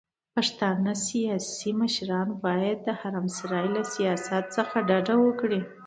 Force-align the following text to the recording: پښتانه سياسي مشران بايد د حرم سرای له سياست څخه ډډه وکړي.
پښتانه 0.35 0.91
سياسي 1.07 1.71
مشران 1.81 2.29
بايد 2.43 2.77
د 2.85 2.89
حرم 2.99 3.27
سرای 3.37 3.67
له 3.75 3.83
سياست 3.93 4.43
څخه 4.55 4.75
ډډه 4.89 5.15
وکړي. 5.25 5.61